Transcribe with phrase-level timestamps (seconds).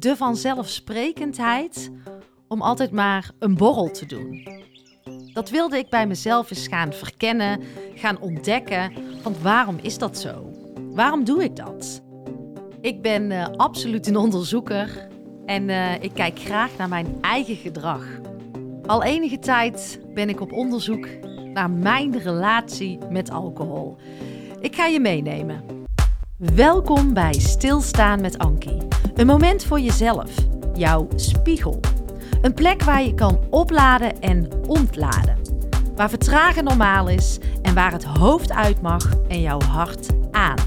[0.00, 1.90] de vanzelfsprekendheid
[2.48, 4.48] om altijd maar een borrel te doen.
[5.32, 7.60] Dat wilde ik bij mezelf eens gaan verkennen,
[7.94, 8.92] gaan ontdekken.
[9.22, 10.50] Want waarom is dat zo?
[10.90, 12.02] Waarom doe ik dat?
[12.80, 15.08] Ik ben uh, absoluut een onderzoeker
[15.46, 18.04] en uh, ik kijk graag naar mijn eigen gedrag.
[18.86, 21.08] Al enige tijd ben ik op onderzoek
[21.54, 23.96] naar mijn relatie met alcohol.
[24.60, 25.64] Ik ga je meenemen.
[26.36, 28.89] Welkom bij Stilstaan met Ankie.
[29.20, 30.30] Een moment voor jezelf,
[30.74, 31.80] jouw spiegel.
[32.42, 35.38] Een plek waar je kan opladen en ontladen.
[35.94, 40.58] Waar vertragen normaal is en waar het hoofd uit mag en jouw hart aan.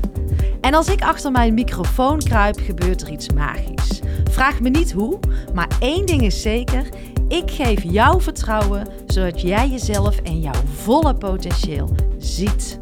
[0.61, 4.01] En als ik achter mijn microfoon kruip, gebeurt er iets magisch.
[4.29, 5.19] Vraag me niet hoe,
[5.53, 6.89] maar één ding is zeker:
[7.27, 12.79] ik geef jou vertrouwen zodat jij jezelf en jouw volle potentieel ziet.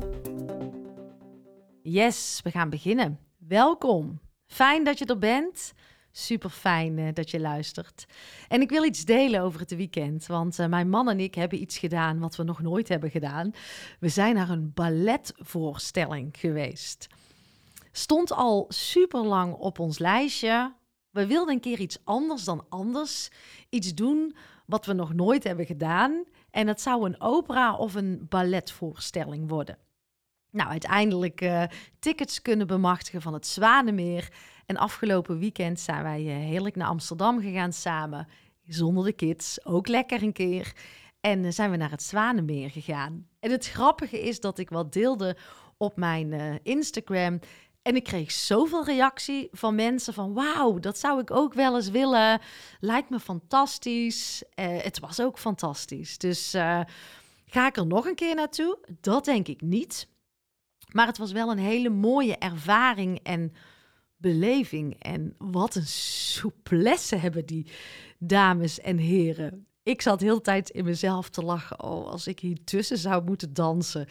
[1.81, 3.19] Yes, we gaan beginnen.
[3.37, 4.19] Welkom.
[4.51, 5.73] Fijn dat je er bent.
[6.11, 8.05] Super fijn uh, dat je luistert.
[8.47, 10.25] En ik wil iets delen over het weekend.
[10.25, 13.51] Want uh, mijn man en ik hebben iets gedaan wat we nog nooit hebben gedaan.
[13.99, 17.07] We zijn naar een balletvoorstelling geweest.
[17.91, 20.73] Stond al super lang op ons lijstje.
[21.09, 23.29] We wilden een keer iets anders dan anders.
[23.69, 26.23] Iets doen wat we nog nooit hebben gedaan.
[26.49, 29.77] En het zou een opera of een balletvoorstelling worden.
[30.51, 31.63] Nou, uiteindelijk uh,
[31.99, 34.31] tickets kunnen bemachtigen van het Zwanemeer.
[34.65, 38.27] En afgelopen weekend zijn wij uh, heerlijk naar Amsterdam gegaan samen.
[38.67, 40.73] Zonder de kids, ook lekker een keer.
[41.21, 43.27] En uh, zijn we naar het Zwanemeer gegaan.
[43.39, 45.37] En het grappige is dat ik wat deelde
[45.77, 47.39] op mijn Instagram.
[47.81, 51.89] En ik kreeg zoveel reactie van mensen van wauw, dat zou ik ook wel eens
[51.89, 52.41] willen.
[52.79, 54.43] Lijkt me fantastisch.
[54.55, 56.17] het was ook fantastisch.
[56.17, 56.51] Dus
[57.45, 58.77] ga ik er nog een keer naartoe?
[59.01, 60.09] Dat denk ik niet.
[60.91, 63.53] Maar het was wel een hele mooie ervaring en
[64.17, 64.95] beleving.
[64.99, 67.71] En wat een souplesse hebben die
[68.19, 69.65] dames en heren.
[69.83, 71.83] Ik zat heel de tijd in mezelf te lachen.
[71.83, 74.07] Oh, als ik hier tussen zou moeten dansen,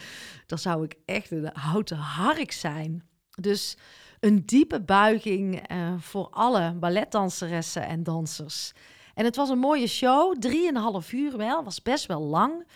[0.46, 3.08] dan zou ik echt een houten hark zijn.
[3.40, 3.76] Dus
[4.20, 8.72] een diepe buiging uh, voor alle balletdanseressen en dansers.
[9.14, 12.66] En het was een mooie show, drieënhalf uur wel, was best wel lang.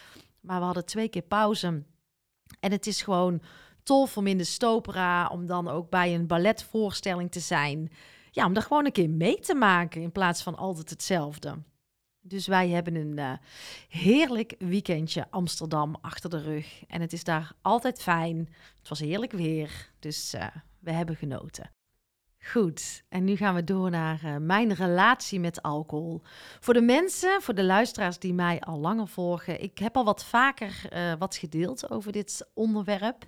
[0.40, 1.82] Maar we hadden twee keer pauze.
[2.60, 3.42] En het is gewoon
[3.84, 7.92] tof om in de stopera, om dan ook bij een balletvoorstelling te zijn.
[8.30, 11.62] Ja, om daar gewoon een keer mee te maken in plaats van altijd hetzelfde.
[12.20, 13.32] Dus wij hebben een uh,
[13.88, 16.84] heerlijk weekendje Amsterdam achter de rug.
[16.86, 18.48] En het is daar altijd fijn.
[18.78, 20.46] Het was heerlijk weer, dus uh,
[20.78, 21.73] we hebben genoten.
[22.52, 26.22] Goed, en nu gaan we door naar uh, mijn relatie met alcohol.
[26.60, 30.24] Voor de mensen, voor de luisteraars die mij al langer volgen, ik heb al wat
[30.24, 33.26] vaker uh, wat gedeeld over dit onderwerp.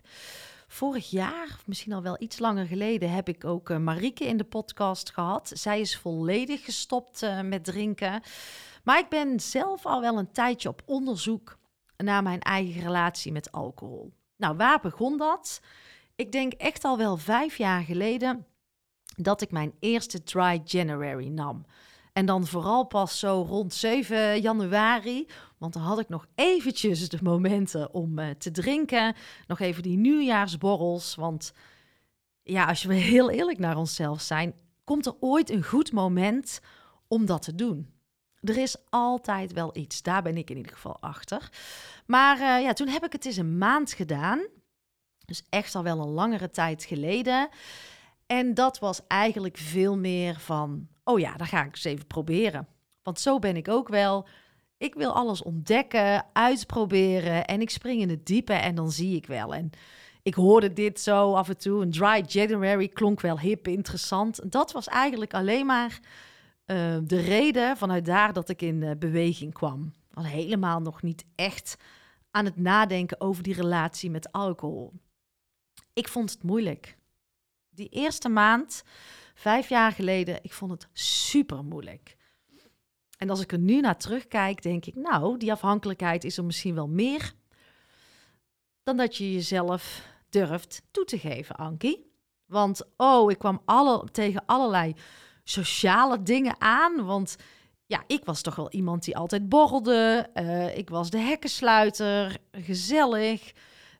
[0.69, 4.44] Vorig jaar, misschien al wel iets langer geleden, heb ik ook uh, Marieke in de
[4.44, 5.50] podcast gehad.
[5.55, 8.22] Zij is volledig gestopt met drinken.
[8.84, 11.59] Maar ik ben zelf al wel een tijdje op onderzoek
[11.97, 14.12] naar mijn eigen relatie met alcohol.
[14.37, 15.60] Nou, waar begon dat?
[16.16, 18.47] Ik denk echt al wel vijf jaar geleden
[19.16, 21.65] dat ik mijn eerste Dry January nam.
[22.12, 25.27] En dan vooral pas zo rond 7 januari.
[25.59, 29.15] Want dan had ik nog eventjes de momenten om uh, te drinken.
[29.47, 31.15] Nog even die nieuwjaarsborrels.
[31.15, 31.53] Want
[32.43, 36.60] ja, als we heel eerlijk naar onszelf zijn, komt er ooit een goed moment
[37.09, 37.94] om dat te doen.
[38.41, 40.03] Er is altijd wel iets.
[40.03, 41.49] Daar ben ik in ieder geval achter.
[42.06, 44.47] Maar uh, ja, toen heb ik het eens een maand gedaan.
[45.25, 47.49] Dus echt al wel een langere tijd geleden.
[48.26, 52.69] En dat was eigenlijk veel meer van, oh ja, dan ga ik eens even proberen.
[53.03, 54.28] Want zo ben ik ook wel.
[54.78, 59.26] Ik wil alles ontdekken, uitproberen en ik spring in het diepe en dan zie ik
[59.26, 59.54] wel.
[59.54, 59.70] En
[60.22, 61.82] ik hoorde dit zo af en toe.
[61.82, 64.53] Een dry January klonk wel hip, interessant.
[64.53, 66.00] Dat was eigenlijk alleen maar
[66.66, 69.93] uh, de reden vanuit daar dat ik in uh, beweging kwam.
[70.12, 71.76] Al helemaal nog niet echt
[72.31, 74.93] aan het nadenken over die relatie met alcohol.
[75.93, 76.97] Ik vond het moeilijk
[77.76, 78.82] die eerste maand,
[79.34, 82.17] vijf jaar geleden, ik vond het super moeilijk.
[83.19, 86.75] En als ik er nu naar terugkijk, denk ik, nou, die afhankelijkheid is er misschien
[86.75, 87.34] wel meer
[88.82, 92.11] dan dat je jezelf durft toe te geven, Ankie.
[92.46, 94.94] Want, oh, ik kwam alle, tegen allerlei
[95.44, 97.05] sociale dingen aan.
[97.05, 97.37] Want
[97.87, 100.31] ja, ik was toch wel iemand die altijd borrelde.
[100.34, 103.52] Uh, ik was de hekkensluiter, gezellig.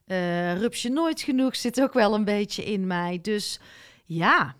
[0.07, 3.19] Uh, rupsje nooit genoeg zit ook wel een beetje in mij.
[3.21, 3.59] Dus
[4.05, 4.55] ja,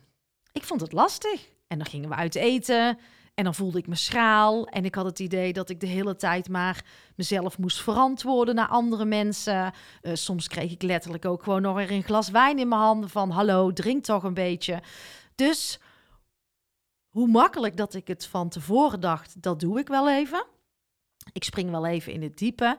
[0.51, 1.49] ik vond het lastig.
[1.67, 2.97] En dan gingen we uit eten.
[3.33, 4.67] En dan voelde ik me schraal.
[4.67, 6.85] En ik had het idee dat ik de hele tijd maar
[7.15, 9.73] mezelf moest verantwoorden naar andere mensen.
[10.01, 13.09] Uh, soms kreeg ik letterlijk ook gewoon nog weer een glas wijn in mijn handen
[13.09, 13.29] van...
[13.29, 14.81] hallo, drink toch een beetje.
[15.35, 15.79] Dus
[17.09, 20.45] hoe makkelijk dat ik het van tevoren dacht, dat doe ik wel even.
[21.31, 22.77] Ik spring wel even in het diepe.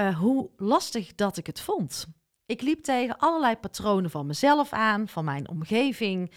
[0.00, 2.06] Uh, hoe lastig dat ik het vond.
[2.46, 6.32] Ik liep tegen allerlei patronen van mezelf aan, van mijn omgeving.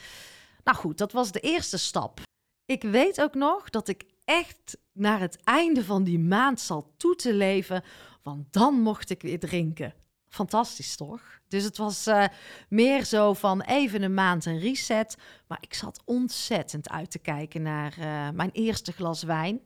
[0.64, 2.20] Nou goed, dat was de eerste stap.
[2.66, 7.16] Ik weet ook nog dat ik echt naar het einde van die maand zal toe
[7.16, 7.84] te leven,
[8.24, 9.94] want dan mocht ik weer drinken.
[10.28, 11.22] Fantastisch toch?
[11.48, 12.26] Dus het was uh,
[12.70, 15.18] meer zo van even een maand een reset.
[15.48, 19.62] Maar ik zat ontzettend uit te kijken naar uh, mijn eerste glas wijn.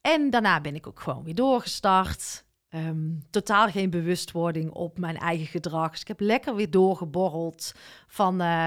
[0.00, 2.43] En daarna ben ik ook gewoon weer doorgestart.
[2.74, 5.90] Um, totaal geen bewustwording op mijn eigen gedrag.
[5.90, 7.72] Dus ik heb lekker weer doorgeborreld
[8.06, 8.66] van uh,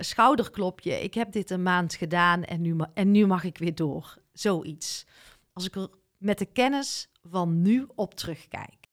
[0.00, 1.02] schouderklopje.
[1.02, 4.16] Ik heb dit een maand gedaan en nu, en nu mag ik weer door.
[4.32, 5.06] Zoiets.
[5.52, 8.86] Als ik er met de kennis van nu op terugkijk.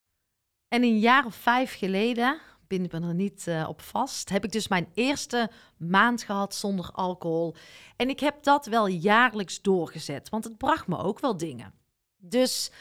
[0.68, 4.52] En een jaar of vijf geleden, ben ik er niet uh, op vast, heb ik
[4.52, 7.56] dus mijn eerste maand gehad zonder alcohol.
[7.96, 11.74] En ik heb dat wel jaarlijks doorgezet, want het bracht me ook wel dingen.
[12.18, 12.72] Dus,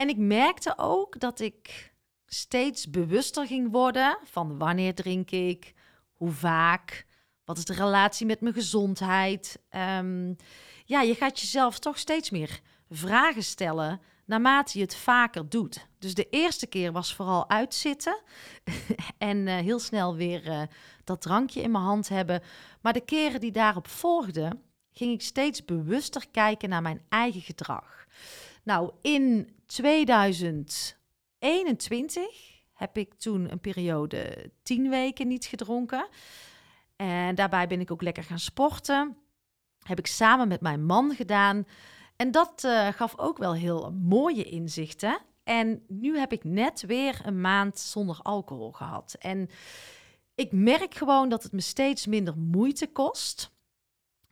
[0.00, 1.92] en ik merkte ook dat ik
[2.26, 5.72] steeds bewuster ging worden van wanneer drink ik,
[6.12, 7.06] hoe vaak,
[7.44, 9.58] wat is de relatie met mijn gezondheid.
[9.70, 10.36] Um,
[10.84, 12.60] ja, je gaat jezelf toch steeds meer
[12.90, 15.86] vragen stellen naarmate je het vaker doet.
[15.98, 18.22] Dus de eerste keer was vooral uitzitten
[19.18, 20.62] en uh, heel snel weer uh,
[21.04, 22.42] dat drankje in mijn hand hebben.
[22.80, 24.62] Maar de keren die daarop volgden,
[24.92, 28.06] ging ik steeds bewuster kijken naar mijn eigen gedrag.
[28.62, 32.24] Nou, in 2021
[32.72, 36.08] heb ik toen een periode tien weken niet gedronken.
[36.96, 39.16] En daarbij ben ik ook lekker gaan sporten.
[39.82, 41.66] Heb ik samen met mijn man gedaan.
[42.16, 45.18] En dat uh, gaf ook wel heel mooie inzichten.
[45.44, 49.16] En nu heb ik net weer een maand zonder alcohol gehad.
[49.18, 49.48] En
[50.34, 53.50] ik merk gewoon dat het me steeds minder moeite kost.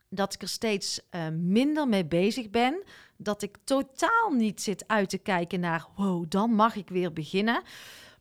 [0.09, 2.83] Dat ik er steeds uh, minder mee bezig ben.
[3.21, 7.61] Dat ik totaal niet zit uit te kijken naar, wow, dan mag ik weer beginnen.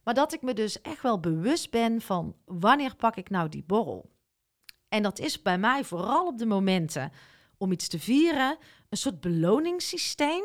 [0.03, 3.65] Maar dat ik me dus echt wel bewust ben van wanneer pak ik nou die
[3.67, 4.11] borrel.
[4.89, 7.12] En dat is bij mij vooral op de momenten
[7.56, 8.59] om iets te vieren,
[8.89, 10.45] een soort beloningssysteem.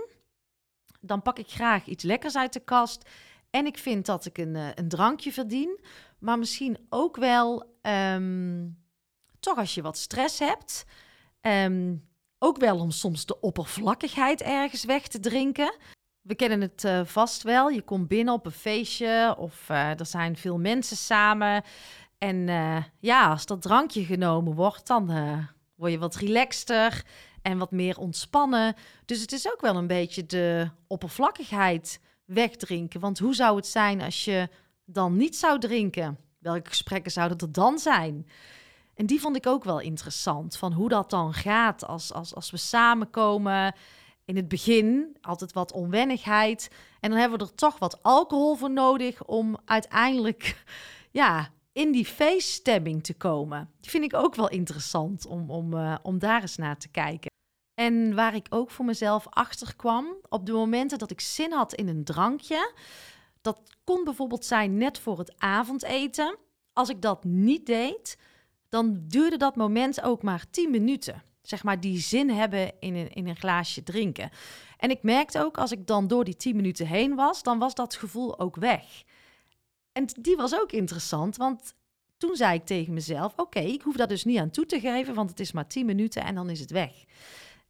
[1.00, 3.10] Dan pak ik graag iets lekkers uit de kast.
[3.50, 5.80] En ik vind dat ik een, eh, een drankje verdien.
[6.20, 8.78] Maar misschien ook wel, um,
[9.40, 10.86] toch als je wat stress hebt.
[11.42, 12.08] Um,
[12.44, 15.76] ook wel om soms de oppervlakkigheid ergens weg te drinken.
[16.22, 17.70] We kennen het uh, vast wel.
[17.70, 21.64] Je komt binnen op een feestje of uh, er zijn veel mensen samen.
[22.18, 25.06] En uh, ja, als dat drankje genomen wordt, dan
[25.76, 27.06] word je wat relaxter
[27.42, 28.76] en wat meer ontspannen.
[29.06, 33.00] Dus het is ook wel een beetje de oppervlakkigheid wegdrinken.
[33.00, 34.50] Want hoe zou het zijn als je
[34.86, 36.18] dan niet zou drinken?
[36.40, 38.28] Welke gesprekken zouden er dan zijn?
[38.96, 42.52] En die vond ik ook wel interessant, van hoe dat dan gaat als, als, als
[42.52, 43.76] we samenkomen.
[44.26, 46.70] In het begin altijd wat onwennigheid.
[47.00, 50.64] En dan hebben we er toch wat alcohol voor nodig om uiteindelijk
[51.12, 53.70] ja, in die feeststemming te komen.
[53.80, 57.32] Die vind ik ook wel interessant om, om, uh, om daar eens naar te kijken.
[57.74, 61.74] En waar ik ook voor mezelf achter kwam, op de momenten dat ik zin had
[61.74, 62.74] in een drankje,
[63.42, 66.38] dat kon bijvoorbeeld zijn net voor het avondeten.
[66.74, 68.18] Als ik dat niet deed,
[68.74, 71.24] dan duurde dat moment ook maar 10 minuten.
[71.42, 74.30] Zeg maar die zin hebben in een, in een glaasje drinken.
[74.78, 77.76] En ik merkte ook als ik dan door die 10 minuten heen was, dan was
[77.76, 79.04] dat gevoel ook weg.
[79.92, 81.74] En die was ook interessant, want
[82.18, 85.14] toen zei ik tegen mezelf: Oké, ik hoef daar dus niet aan toe te geven,
[85.14, 87.04] want het is maar 10 minuten en dan is het weg.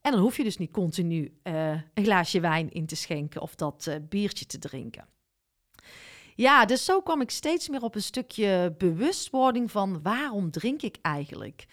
[0.01, 3.55] En dan hoef je dus niet continu uh, een glaasje wijn in te schenken of
[3.55, 5.07] dat uh, biertje te drinken.
[6.35, 10.97] Ja, dus zo kwam ik steeds meer op een stukje bewustwording van waarom drink ik
[11.01, 11.65] eigenlijk?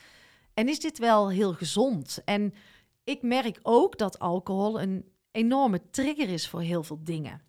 [0.55, 2.23] En is dit wel heel gezond?
[2.25, 2.55] En
[3.05, 7.43] ik merk ook dat alcohol een enorme trigger is voor heel veel dingen.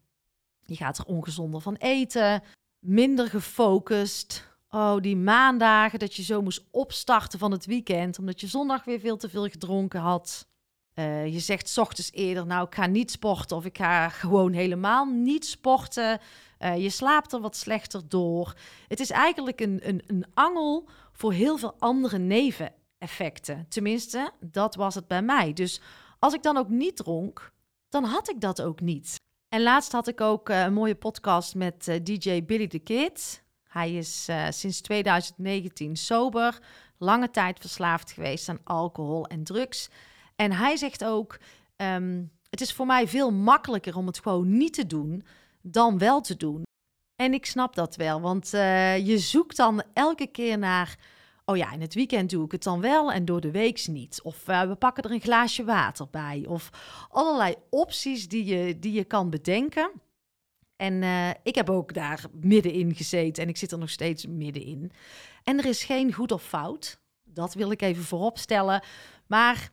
[0.65, 2.43] Je gaat er ongezonder van eten,
[2.79, 4.49] minder gefocust.
[4.69, 8.99] Oh, die maandagen dat je zo moest opstarten van het weekend, omdat je zondag weer
[8.99, 10.47] veel te veel gedronken had.
[10.95, 14.53] Uh, je zegt s ochtends eerder, nou, ik ga niet sporten of ik ga gewoon
[14.53, 16.19] helemaal niet sporten.
[16.63, 18.53] Uh, je slaapt er wat slechter door.
[18.87, 23.65] Het is eigenlijk een, een, een angel voor heel veel andere neveneffecten.
[23.69, 25.53] Tenminste, dat was het bij mij.
[25.53, 25.81] Dus
[26.19, 27.51] als ik dan ook niet dronk,
[27.89, 29.15] dan had ik dat ook niet.
[29.49, 33.43] En laatst had ik ook uh, een mooie podcast met uh, DJ Billy the Kid.
[33.63, 36.59] Hij is sinds 2019 sober,
[36.97, 39.89] lange tijd verslaafd geweest aan alcohol en drugs.
[40.35, 41.39] En hij zegt ook:
[41.75, 45.23] um, Het is voor mij veel makkelijker om het gewoon niet te doen
[45.61, 46.63] dan wel te doen.
[47.15, 48.49] En ik snap dat wel, want
[49.03, 50.97] je zoekt dan elke keer naar
[51.51, 54.21] oh ja, in het weekend doe ik het dan wel en door de week niet.
[54.21, 56.45] Of uh, we pakken er een glaasje water bij.
[56.47, 56.69] Of
[57.09, 59.91] allerlei opties die je, die je kan bedenken.
[60.75, 64.91] En uh, ik heb ook daar middenin gezeten en ik zit er nog steeds middenin.
[65.43, 66.99] En er is geen goed of fout.
[67.23, 68.83] Dat wil ik even vooropstellen.
[69.27, 69.71] Maar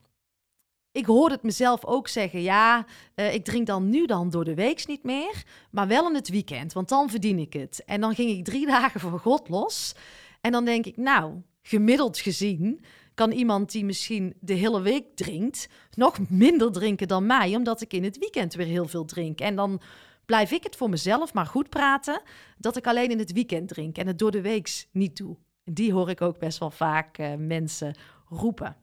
[0.98, 2.42] ik hoorde het mezelf ook zeggen.
[2.42, 2.86] Ja,
[3.16, 6.28] uh, ik drink dan nu dan door de week niet meer, maar wel in het
[6.28, 7.82] weekend, want dan verdien ik het.
[7.86, 9.94] En dan ging ik drie dagen voor God los.
[10.40, 15.68] En dan denk ik, nou, gemiddeld gezien kan iemand die misschien de hele week drinkt,
[15.94, 19.40] nog minder drinken dan mij, omdat ik in het weekend weer heel veel drink.
[19.40, 19.80] En dan
[20.26, 22.22] blijf ik het voor mezelf maar goed praten
[22.58, 25.36] dat ik alleen in het weekend drink en het door de week niet doe.
[25.64, 27.96] Die hoor ik ook best wel vaak uh, mensen
[28.28, 28.76] roepen.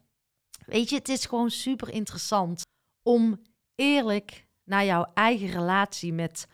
[0.65, 2.61] Weet je, het is gewoon super interessant
[3.03, 3.41] om
[3.75, 6.47] eerlijk naar jouw eigen relatie met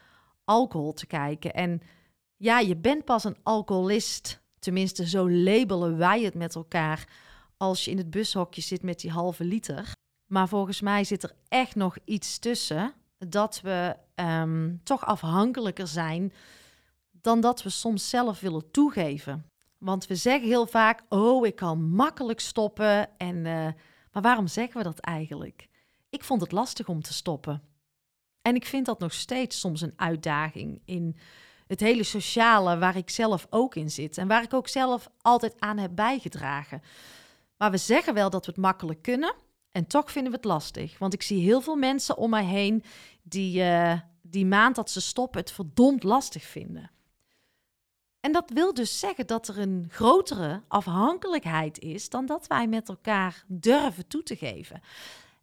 [0.44, 1.54] alcohol te kijken.
[1.54, 1.82] En
[2.38, 7.08] ja, je bent pas een alcoholist, tenminste zo labelen wij het met elkaar,
[7.58, 9.92] als je in het bushokje zit met die halve liter.
[10.32, 16.34] Maar volgens mij zit er echt nog iets tussen dat we um, toch afhankelijker zijn
[17.12, 19.46] dan dat we soms zelf willen toegeven.
[19.78, 23.18] Want we zeggen heel vaak: Oh, ik kan makkelijk stoppen.
[23.18, 23.68] En, uh,
[24.12, 25.68] maar waarom zeggen we dat eigenlijk?
[26.10, 27.64] Ik vond het lastig om te stoppen.
[28.42, 31.18] En ik vind dat nog steeds soms een uitdaging in
[31.68, 34.18] het hele sociale waar ik zelf ook in zit.
[34.18, 36.82] En waar ik ook zelf altijd aan heb bijgedragen.
[37.58, 39.36] Maar we zeggen wel dat we het makkelijk kunnen.
[39.72, 40.98] En toch vinden we het lastig.
[40.98, 42.84] Want ik zie heel veel mensen om mij heen
[43.24, 46.92] die uh, die maand dat ze stoppen het verdomd lastig vinden.
[48.22, 52.90] En dat wil dus zeggen dat er een grotere afhankelijkheid is dan dat wij met
[52.90, 54.82] elkaar durven toe te geven.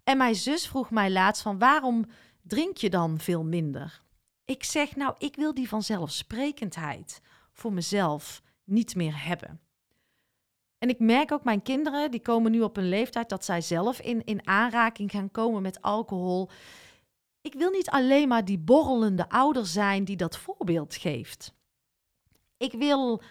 [0.05, 2.05] En mijn zus vroeg mij laatst van waarom
[2.43, 4.03] drink je dan veel minder?
[4.45, 7.21] Ik zeg nou, ik wil die vanzelfsprekendheid
[7.53, 9.61] voor mezelf niet meer hebben.
[10.79, 14.01] En ik merk ook mijn kinderen, die komen nu op een leeftijd dat zij zelf
[14.01, 16.49] in, in aanraking gaan komen met alcohol.
[17.41, 21.57] Ik wil niet alleen maar die borrelende ouder zijn die dat voorbeeld geeft.
[22.59, 23.23] Ik wil,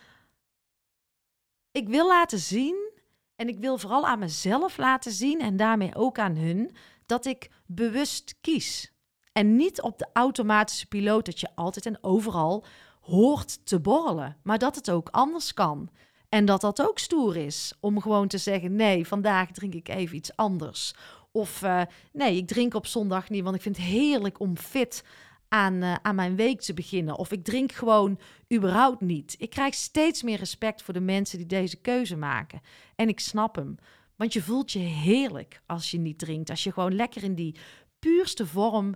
[1.72, 2.92] ik wil laten zien
[3.36, 7.50] en ik wil vooral aan mezelf laten zien en daarmee ook aan hun dat ik
[7.66, 8.92] bewust kies.
[9.32, 12.66] En niet op de automatische piloot dat je altijd en overal
[13.02, 15.90] hoort te borrelen, maar dat het ook anders kan.
[16.30, 20.16] En dat dat ook stoer is om gewoon te zeggen: nee, vandaag drink ik even
[20.16, 20.94] iets anders.
[21.32, 21.82] Of uh,
[22.12, 25.04] nee, ik drink op zondag niet, want ik vind het heerlijk om fit
[25.50, 27.18] aan, uh, aan mijn week te beginnen.
[27.18, 28.20] Of ik drink gewoon
[28.54, 29.36] überhaupt niet.
[29.38, 32.62] Ik krijg steeds meer respect voor de mensen die deze keuze maken.
[32.96, 33.76] En ik snap hem.
[34.16, 36.50] Want je voelt je heerlijk als je niet drinkt.
[36.50, 37.56] Als je gewoon lekker in die
[38.00, 38.96] puurste vorm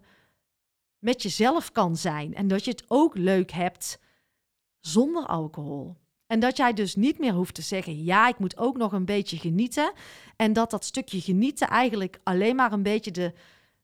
[0.99, 2.33] met jezelf kan zijn.
[2.33, 3.99] En dat je het ook leuk hebt
[4.79, 5.95] zonder alcohol.
[6.27, 9.05] En dat jij dus niet meer hoeft te zeggen: ja, ik moet ook nog een
[9.05, 9.93] beetje genieten.
[10.35, 13.33] En dat dat stukje genieten eigenlijk alleen maar een beetje de,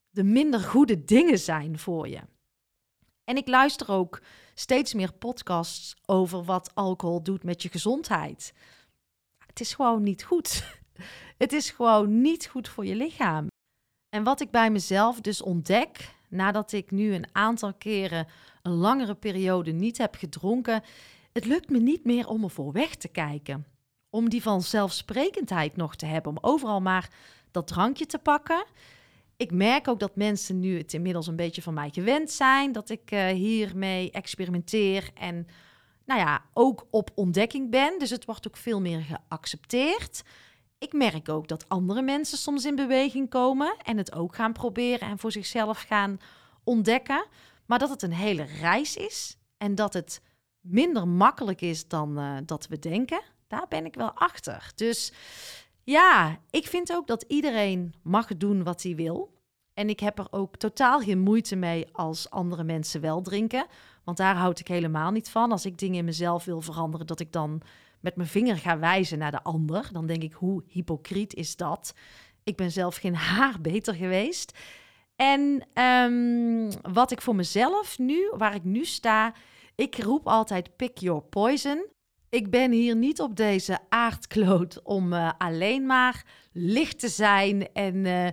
[0.09, 2.19] de minder goede dingen zijn voor je.
[3.29, 4.21] En ik luister ook
[4.53, 8.53] steeds meer podcasts over wat alcohol doet met je gezondheid.
[9.45, 10.63] Het is gewoon niet goed.
[11.37, 13.47] Het is gewoon niet goed voor je lichaam.
[14.09, 18.27] En wat ik bij mezelf dus ontdek, nadat ik nu een aantal keren
[18.61, 20.83] een langere periode niet heb gedronken,
[21.31, 23.65] het lukt me niet meer om ervoor weg te kijken.
[24.09, 26.31] Om die vanzelfsprekendheid nog te hebben.
[26.31, 27.09] Om overal maar
[27.51, 28.65] dat drankje te pakken.
[29.37, 32.71] Ik merk ook dat mensen nu het inmiddels een beetje van mij gewend zijn.
[32.71, 35.09] Dat ik uh, hiermee experimenteer.
[35.13, 35.47] En
[36.05, 37.99] nou ja, ook op ontdekking ben.
[37.99, 40.23] Dus het wordt ook veel meer geaccepteerd.
[40.77, 45.07] Ik merk ook dat andere mensen soms in beweging komen en het ook gaan proberen
[45.07, 46.19] en voor zichzelf gaan
[46.63, 47.25] ontdekken.
[47.65, 50.21] Maar dat het een hele reis is en dat het
[50.59, 54.71] minder makkelijk is dan uh, dat we denken, daar ben ik wel achter.
[54.75, 55.13] Dus
[55.91, 59.33] ja, ik vind ook dat iedereen mag doen wat hij wil.
[59.73, 63.65] En ik heb er ook totaal geen moeite mee als andere mensen wel drinken.
[64.03, 65.51] Want daar houd ik helemaal niet van.
[65.51, 67.61] Als ik dingen in mezelf wil veranderen, dat ik dan
[67.99, 69.89] met mijn vinger ga wijzen naar de ander.
[69.91, 71.93] Dan denk ik, hoe hypocriet is dat?
[72.43, 74.57] Ik ben zelf geen haar beter geweest.
[75.15, 79.33] En um, wat ik voor mezelf nu, waar ik nu sta,
[79.75, 81.85] ik roep altijd pick your poison.
[82.29, 87.95] Ik ben hier niet op deze aardkloot om uh, alleen maar licht te zijn en
[87.95, 88.27] uh,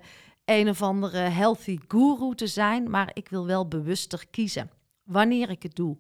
[0.44, 4.70] een of andere healthy guru te zijn, maar ik wil wel bewuster kiezen
[5.02, 5.96] wanneer ik het doe.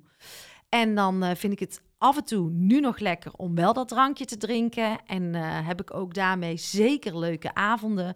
[0.68, 3.88] En dan uh, vind ik het af en toe nu nog lekker om wel dat
[3.88, 4.98] drankje te drinken.
[5.06, 5.34] En
[5.64, 8.14] heb ik ook daarmee zeker leuke avonden.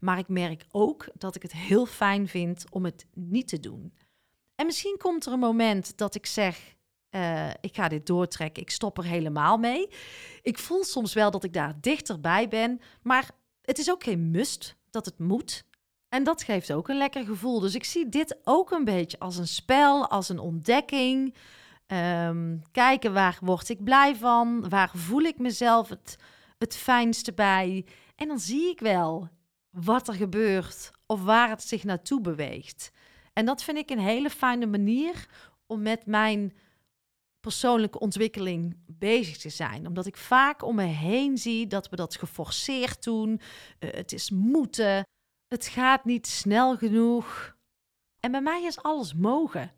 [0.00, 3.92] Maar ik merk ook dat ik het heel fijn vind om het niet te doen.
[4.54, 6.76] En misschien komt er een moment dat ik zeg:
[7.10, 9.88] eh, ik ga dit doortrekken, ik stop er helemaal mee.
[10.42, 13.30] Ik voel soms wel dat ik daar dichterbij ben, maar
[13.62, 15.64] het is ook geen must dat het moet.
[16.08, 17.60] En dat geeft ook een lekker gevoel.
[17.60, 21.34] Dus ik zie dit ook een beetje als een spel, als een ontdekking.
[21.86, 26.16] Ehm, kijken waar word ik blij van, waar voel ik mezelf het,
[26.58, 27.86] het fijnste bij.
[28.16, 29.28] En dan zie ik wel
[29.70, 32.90] wat er gebeurt of waar het zich naartoe beweegt.
[33.32, 35.26] En dat vind ik een hele fijne manier
[35.66, 36.52] om met mijn
[37.40, 39.86] persoonlijke ontwikkeling bezig te zijn.
[39.86, 43.40] Omdat ik vaak om me heen zie dat we dat geforceerd doen.
[43.80, 45.06] Uh, het is moeten.
[45.48, 47.56] Het gaat niet snel genoeg.
[48.20, 49.72] En bij mij is alles mogen.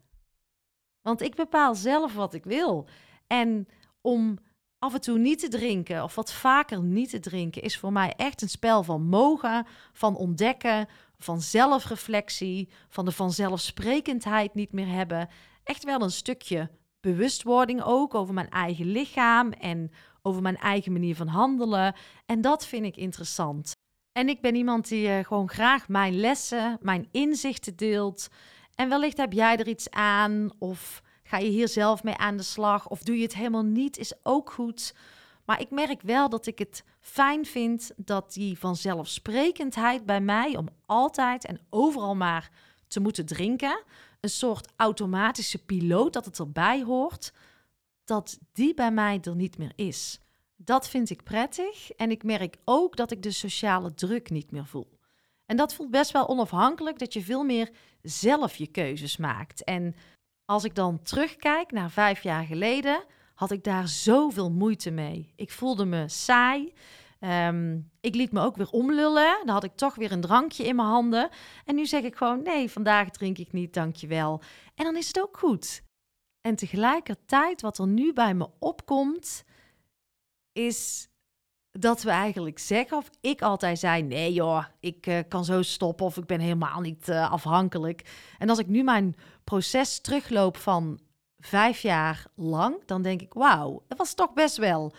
[1.00, 2.88] Want ik bepaal zelf wat ik wil.
[3.26, 3.68] En
[4.00, 4.38] om
[4.78, 8.14] af en toe niet te drinken of wat vaker niet te drinken is voor mij
[8.16, 10.88] echt een spel van mogen, van ontdekken,
[11.18, 15.28] van zelfreflectie, van de vanzelfsprekendheid niet meer hebben.
[15.64, 16.70] Echt wel een stukje
[17.02, 19.90] bewustwording ook over mijn eigen lichaam en
[20.22, 21.94] over mijn eigen manier van handelen.
[22.26, 23.72] En dat vind ik interessant.
[24.12, 28.28] En ik ben iemand die uh, gewoon graag mijn lessen, mijn inzichten deelt.
[28.74, 32.42] En wellicht heb jij er iets aan of ga je hier zelf mee aan de
[32.42, 34.94] slag of doe je het helemaal niet, is ook goed.
[35.44, 40.68] Maar ik merk wel dat ik het fijn vind dat die vanzelfsprekendheid bij mij om
[40.86, 42.50] altijd en overal maar
[42.88, 43.82] te moeten drinken,
[44.22, 47.32] een soort automatische piloot dat het erbij hoort,
[48.04, 50.20] dat die bij mij er niet meer is.
[50.56, 54.66] Dat vind ik prettig en ik merk ook dat ik de sociale druk niet meer
[54.66, 54.98] voel.
[55.46, 57.70] En dat voelt best wel onafhankelijk, dat je veel meer
[58.02, 59.64] zelf je keuzes maakt.
[59.64, 59.94] En
[60.44, 65.32] als ik dan terugkijk naar vijf jaar geleden, had ik daar zoveel moeite mee.
[65.36, 66.72] Ik voelde me saai.
[67.22, 69.42] Ehm, ik liet me ook weer omlullen.
[69.44, 71.28] Dan had ik toch weer een drankje in mijn handen.
[71.64, 74.42] En nu zeg ik gewoon: nee, vandaag drink ik niet, dankjewel.
[74.74, 75.82] En dan is het ook goed.
[76.40, 79.44] En tegelijkertijd, wat er nu bij me opkomt,
[80.52, 81.08] is
[81.70, 86.06] dat we eigenlijk zeggen, of ik altijd zei: nee joh, ik uh, kan zo stoppen
[86.06, 88.10] of ik ben helemaal niet uh, afhankelijk.
[88.38, 89.14] En als ik nu mijn
[89.44, 91.00] proces terugloop van
[91.38, 94.92] vijf jaar lang, dan denk ik: wauw, het was toch best wel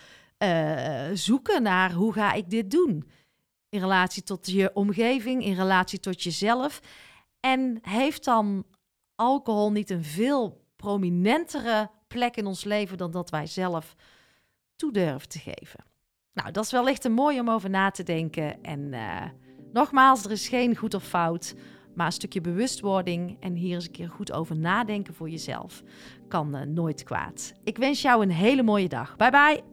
[0.43, 3.09] uh, zoeken naar hoe ga ik dit doen.
[3.69, 6.79] In relatie tot je omgeving, in relatie tot jezelf.
[7.39, 8.65] En heeft dan
[9.15, 13.95] alcohol niet een veel prominentere plek in ons leven dan dat wij zelf
[14.75, 15.83] toe durven te geven?
[16.33, 18.63] Nou, dat is wellicht een mooi om over na te denken.
[18.63, 19.21] En uh,
[19.73, 21.55] nogmaals, er is geen goed of fout,
[21.95, 25.83] maar een stukje bewustwording en hier eens een keer goed over nadenken voor jezelf
[26.27, 27.53] kan uh, nooit kwaad.
[27.63, 29.15] Ik wens jou een hele mooie dag.
[29.15, 29.72] Bye bye.